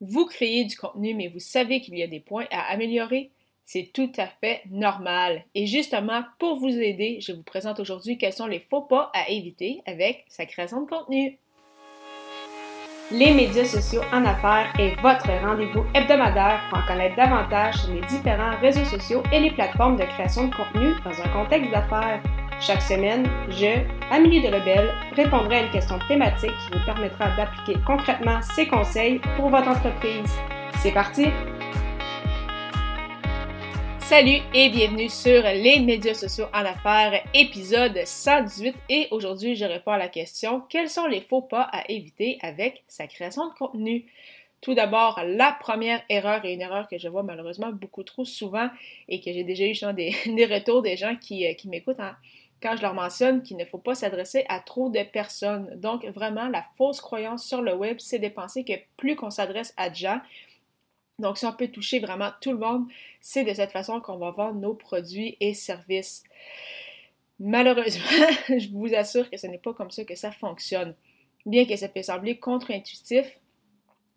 [0.00, 3.30] Vous créez du contenu, mais vous savez qu'il y a des points à améliorer.
[3.64, 5.44] C'est tout à fait normal.
[5.54, 9.28] Et justement, pour vous aider, je vous présente aujourd'hui quels sont les faux pas à
[9.30, 11.38] éviter avec sa création de contenu.
[13.10, 18.00] Les médias sociaux en affaires est votre rendez-vous hebdomadaire pour en connaître davantage sur les
[18.02, 22.20] différents réseaux sociaux et les plateformes de création de contenu dans un contexte d'affaires.
[22.58, 27.78] Chaque semaine, je, Amélie de Lebel, répondrai à une question thématique qui vous permettra d'appliquer
[27.86, 30.34] concrètement ces conseils pour votre entreprise.
[30.78, 31.26] C'est parti!
[33.98, 38.74] Salut et bienvenue sur les médias sociaux en affaires, épisode 118.
[38.88, 42.84] Et aujourd'hui, je réponds à la question quels sont les faux pas à éviter avec
[42.88, 44.06] sa création de contenu?
[44.62, 48.68] Tout d'abord, la première erreur et une erreur que je vois malheureusement beaucoup trop souvent
[49.08, 52.12] et que j'ai déjà eu des, des, retours des gens qui, euh, qui m'écoutent en,
[52.62, 55.70] quand je leur mentionne qu'il ne faut pas s'adresser à trop de personnes.
[55.76, 59.74] Donc, vraiment, la fausse croyance sur le web, c'est de penser que plus qu'on s'adresse
[59.76, 60.20] à des gens,
[61.18, 62.86] donc si on peut toucher vraiment tout le monde,
[63.20, 66.22] c'est de cette façon qu'on va vendre nos produits et services.
[67.38, 68.04] Malheureusement,
[68.48, 70.94] je vous assure que ce n'est pas comme ça que ça fonctionne.
[71.46, 73.38] Bien que ça peut sembler contre-intuitif,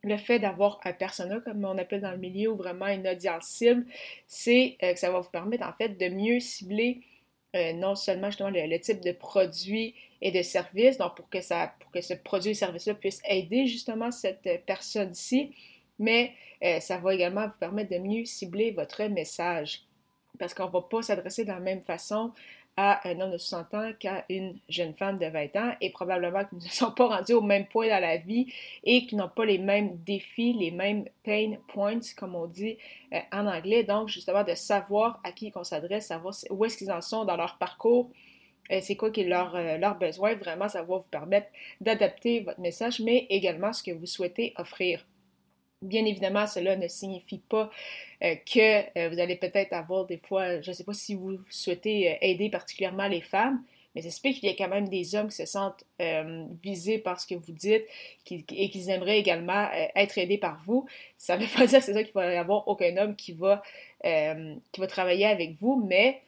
[0.04, 3.46] le fait d'avoir un persona, comme on appelle dans le milieu, ou vraiment une audience
[3.46, 3.86] cible,
[4.28, 7.02] c'est euh, que ça va vous permettre en fait de mieux cibler
[7.56, 12.14] euh, non seulement justement le, type de produit et de service, donc pour que, ce
[12.14, 15.56] produit et service-là puisse aider justement cette euh, personne-ci,
[15.98, 16.34] mais
[16.64, 19.82] euh, ça va également vous permettre de mieux cibler votre message.
[20.38, 22.34] Parce qu'on ne va pas s'adresser de la même façon
[22.82, 26.46] à un homme de 60 ans qu'à une jeune femme de 20 ans et probablement
[26.46, 28.54] qu'ils ne sont pas rendus au même point dans la vie
[28.86, 32.78] et qu'ils n'ont pas les mêmes défis, les mêmes pain points, comme on dit
[33.14, 33.84] euh, en anglais.
[33.84, 37.36] Donc, justement, de savoir à qui on s'adresse, savoir où est-ce qu'ils en sont dans
[37.36, 38.12] leur parcours,
[38.72, 41.48] euh, c'est quoi qui est leur, euh, leur besoin, vraiment, ça va vous permettre
[41.82, 45.06] d'adapter votre message, mais également ce que vous souhaitez offrir.
[45.82, 47.70] Bien évidemment, cela ne signifie pas
[48.22, 51.38] euh, que euh, vous allez peut-être avoir des fois, je ne sais pas si vous
[51.50, 53.64] souhaitez euh, aider particulièrement les femmes,
[53.96, 55.84] mais ça se qu'il y a quand même des hommes qui se sentent
[56.62, 57.86] visés par ce que vous dites
[58.30, 60.86] et qu'ils aimeraient également être aidés par vous.
[61.18, 63.32] Ça ne veut pas dire que c'est ça qu'il va y avoir aucun homme qui
[63.32, 63.64] va,
[64.04, 66.22] qui va travailler avec vous, mais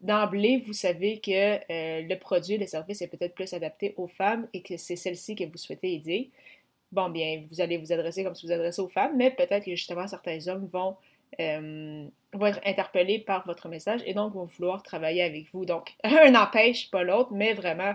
[0.00, 4.62] d'emblée, vous savez que le produit, le service est peut-être plus adapté aux femmes et
[4.62, 6.30] que c'est celle-ci que vous souhaitez aider
[6.92, 9.74] bon, bien, vous allez vous adresser comme si vous adressez aux femmes, mais peut-être que
[9.74, 10.96] justement certains hommes vont,
[11.40, 12.06] euh,
[12.40, 15.64] être interpellés par votre message et donc vont vouloir travailler avec vous.
[15.64, 17.94] Donc, un n'empêche pas l'autre, mais vraiment,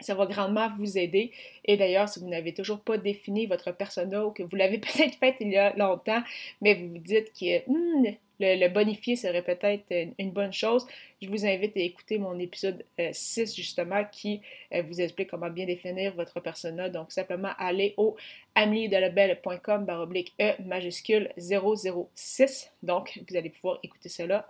[0.00, 1.32] ça va grandement vous aider.
[1.64, 5.16] Et d'ailleurs, si vous n'avez toujours pas défini votre persona ou que vous l'avez peut-être
[5.18, 6.22] fait il y a longtemps,
[6.60, 9.84] mais vous vous dites que hmm, le, bonifier serait peut-être
[10.18, 10.86] une, bonne chose,
[11.20, 14.40] je vous invite à écouter mon épisode 6 euh, justement qui
[14.74, 16.88] euh, vous explique comment bien définir votre persona.
[16.88, 18.16] Donc simplement aller au
[18.54, 22.72] ameliedelabel.com baroblique E majuscule 006.
[22.82, 24.46] Donc vous allez pouvoir écouter cela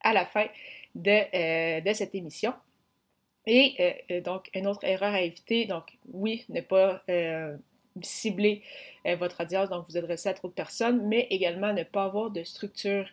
[0.00, 0.46] à la fin
[0.94, 2.52] de, euh, de cette émission.
[3.44, 7.02] Et donc, une autre erreur à éviter, donc oui, ne pas
[8.00, 8.62] cibler
[9.06, 12.30] euh, votre audience, donc vous adresser à trop de personnes, mais également ne pas avoir
[12.30, 13.06] de structure.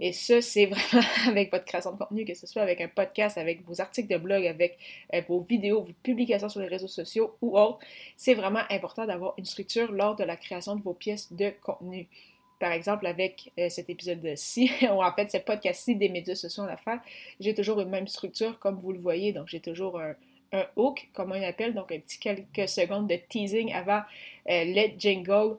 [0.00, 3.38] Et ça, c'est vraiment avec votre création de contenu, que ce soit avec un podcast,
[3.38, 4.78] avec vos articles de blog, avec
[5.14, 7.78] euh, vos vidéos, vos publications sur les réseaux sociaux ou autres,
[8.16, 12.08] c'est vraiment important d'avoir une structure lors de la création de vos pièces de contenu.
[12.60, 16.68] Par exemple, avec euh, cet épisode-ci, ou en fait ce podcast-ci des médias sociaux en
[16.68, 17.00] affaires,
[17.40, 19.32] j'ai toujours une même structure comme vous le voyez.
[19.32, 20.14] Donc, j'ai toujours un,
[20.52, 24.02] un hook, comme on appelle, donc un petit quelques secondes de teasing avant
[24.48, 25.58] euh, le jingle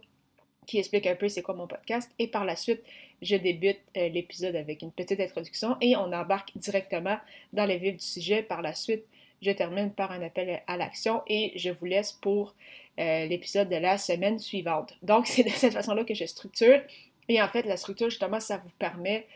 [0.66, 2.12] qui explique un peu c'est quoi mon podcast.
[2.20, 2.82] Et par la suite,
[3.22, 7.18] je débute euh, l'épisode avec une petite introduction et on embarque directement
[7.54, 8.44] dans le vif du sujet.
[8.44, 9.04] Par la suite,
[9.42, 12.54] je termine par un appel à l'action et je vous laisse pour
[13.00, 14.98] euh, l'épisode de la semaine suivante.
[15.02, 16.82] Donc, c'est de cette façon-là que je structure.
[17.28, 19.28] Et en fait, la structure, justement, ça vous permet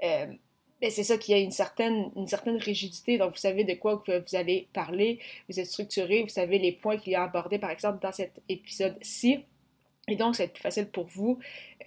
[0.00, 0.38] ben,
[0.82, 3.18] c'est ça qui a une certaine, une certaine rigidité.
[3.18, 5.18] Donc, vous savez de quoi vous allez parler,
[5.48, 8.40] vous êtes structuré, vous savez les points qu'il y a abordés, par exemple, dans cet
[8.48, 9.40] épisode-ci.
[10.08, 11.38] Et donc, c'est plus facile pour vous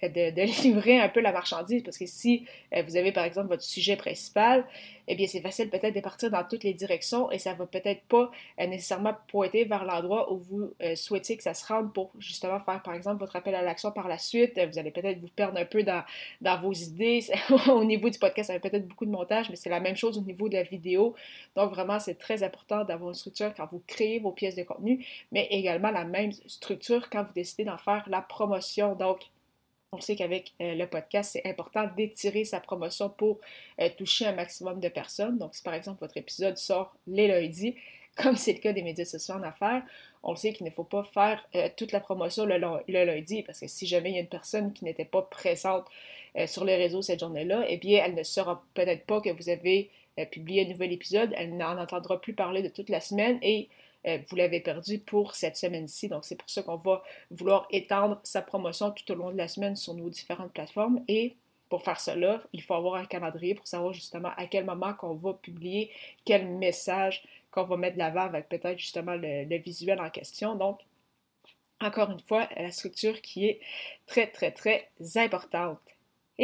[0.02, 3.48] euh, de, livrer un peu la marchandise parce que si euh, vous avez par exemple
[3.48, 4.64] votre sujet principal,
[5.08, 8.02] eh bien c'est facile peut-être de partir dans toutes les directions et ça va peut-être
[8.02, 8.30] pas
[8.60, 12.82] euh, nécessairement pointer vers l'endroit où vous souhaitez que ça se rende pour justement faire
[12.82, 14.60] par exemple votre appel à l'action par la suite.
[14.70, 16.02] Vous allez peut-être vous perdre un peu dans,
[16.40, 17.20] dans vos idées.
[17.68, 20.18] au niveau du podcast, ça va peut-être beaucoup de montage, mais c'est la même chose
[20.18, 21.14] au niveau de la vidéo.
[21.56, 25.04] Donc vraiment, c'est très important d'avoir une structure quand vous créez vos pièces de contenu,
[25.30, 28.94] mais également la même structure quand vous décidez d'en faire promotion.
[28.94, 29.20] Donc,
[29.92, 33.38] on sait qu'avec euh, le podcast, c'est important d'étirer sa promotion pour
[33.80, 35.38] euh, toucher un maximum de personnes.
[35.38, 37.76] Donc, si par exemple votre épisode sort les lundis,
[38.16, 39.82] comme c'est le cas des médias sociaux en affaires,
[40.22, 42.56] on sait qu'il ne faut pas faire euh, toute la promotion le,
[42.88, 45.86] lundi, parce que si jamais il y a une personne qui n'était pas présente
[46.46, 49.90] sur les réseaux cette journée-là, eh bien, elle ne saura peut-être pas que vous avez
[50.18, 53.68] euh, publié un nouvel épisode, elle n'en entendra plus parler de toute la semaine et
[54.04, 56.08] vous l'avez perdu pour cette semaine-ci.
[56.08, 59.46] Donc, c'est pour ça qu'on va vouloir étendre sa promotion tout au long de la
[59.46, 61.36] semaine sur nos différentes plateformes et
[61.72, 65.14] pour faire cela, il faut avoir un calendrier pour savoir justement à quel moment qu'on
[65.14, 65.90] va publier
[66.26, 70.54] quel message qu'on va mettre de l'avant avec peut-être justement le, visuel en question.
[70.54, 70.80] Donc,
[71.80, 73.60] encore une fois, la structure qui est
[74.04, 75.78] très, très, très importante.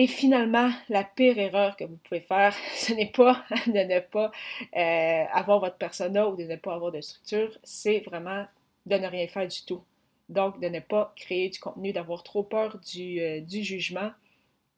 [0.00, 4.30] Et finalement, la pire erreur que vous pouvez faire, ce n'est pas de ne pas
[4.76, 8.46] euh, avoir votre persona ou de ne pas avoir de structure, c'est vraiment
[8.86, 9.82] de ne rien faire du tout.
[10.28, 14.12] Donc, de ne pas créer du contenu, d'avoir trop peur du, euh, jugement,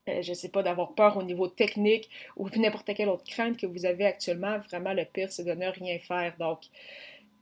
[0.08, 2.08] euh, je ne sais pas, d'avoir peur au niveau technique
[2.38, 5.68] ou n'importe quelle autre crainte que vous avez actuellement, vraiment le pire, c'est de ne
[5.68, 6.34] rien faire.
[6.38, 6.60] Donc,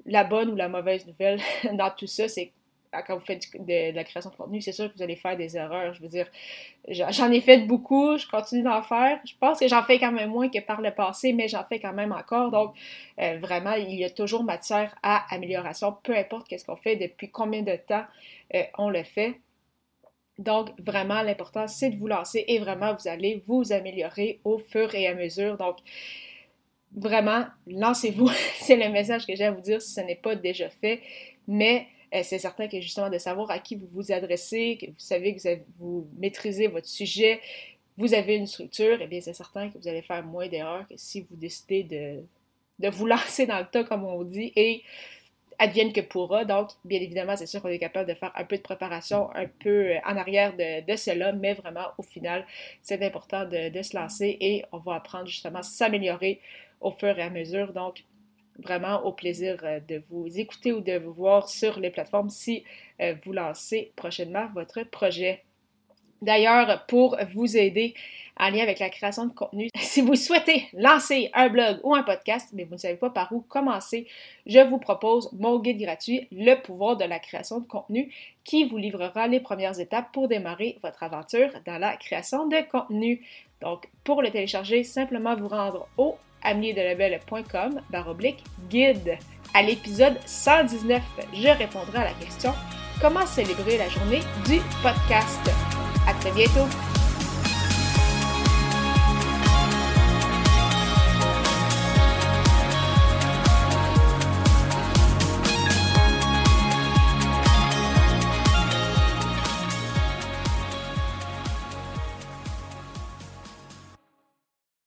[0.05, 1.39] la bonne ou la mauvaise nouvelle
[1.75, 2.51] dans tout ça, c'est
[3.07, 5.57] quand vous faites de, la création de contenu, c'est sûr que vous allez faire des
[5.57, 5.95] erreurs.
[5.95, 6.27] Je veux dire,
[6.89, 9.21] j'en ai fait beaucoup, je continue d'en faire.
[9.25, 11.81] Je pense que j'en fais quand même moins que par le passé, mais j'en fais
[11.81, 12.51] quand même encore.
[12.51, 12.75] Donc,
[13.21, 17.31] euh, vraiment, il y a toujours matière à amélioration, peu importe qu'est-ce qu'on fait, depuis
[17.31, 18.05] combien de temps
[18.55, 19.41] euh, on le fait.
[20.39, 24.95] Donc, vraiment, l'important, c'est de vous lancer et vraiment, vous allez vous améliorer au fur
[24.95, 25.57] et à mesure.
[25.57, 25.79] Donc,
[26.97, 28.31] vraiment, lancez-vous.
[28.61, 31.01] c'est le message que j'ai à vous dire si ce n'est pas déjà fait.
[31.49, 35.35] Mais c'est certain que justement de savoir à qui vous vous adressez, que vous savez
[35.37, 35.41] que
[35.79, 37.41] vous, maîtrisez votre sujet,
[37.97, 40.95] vous avez une structure, eh bien, c'est certain que vous allez faire moins d'erreurs que
[40.97, 42.23] si vous décidez de,
[42.79, 44.83] de vous lancer dans le tas, comme on dit, et
[45.59, 46.45] advienne que pourra.
[46.45, 49.47] Donc, bien évidemment, c'est sûr qu'on est capable de faire un peu de préparation, un
[49.47, 52.47] peu euh, en arrière de, cela, mais vraiment, au final,
[52.83, 56.41] c'est important de, se lancer et on va apprendre justement à s'améliorer
[56.81, 57.73] au fur et à mesure.
[57.73, 58.05] Donc,
[58.59, 62.65] vraiment au plaisir euh, de vous écouter ou de vous voir sur les plateformes si
[63.01, 65.45] euh, vous lancez prochainement votre projet.
[66.21, 67.95] D'ailleurs, pour vous aider
[68.39, 69.69] en lien avec la création de contenu.
[69.79, 73.33] Si vous souhaitez lancer un blog ou un podcast, mais vous ne savez pas par
[73.33, 74.07] où commencer,
[74.47, 78.13] je vous propose mon guide gratuit, Le pouvoir de la création de contenu,
[78.45, 83.25] qui vous livrera les premières étapes pour démarrer votre aventure dans la création de contenu.
[83.61, 86.17] Donc, pour le télécharger, simplement vous rendre au
[87.91, 89.19] baroblique guide.
[89.55, 91.03] À l'épisode 119,
[91.33, 92.53] je répondrai à la question
[93.01, 95.51] Comment célébrer la journée du podcast?
[96.07, 96.98] À très bientôt!